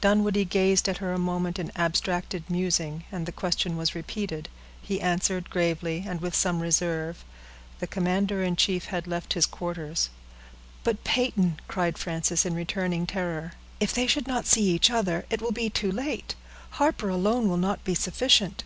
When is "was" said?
3.76-3.94